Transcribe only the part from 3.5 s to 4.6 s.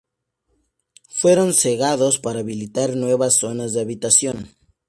de habitación.